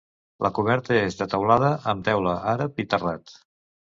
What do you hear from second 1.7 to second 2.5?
amb teula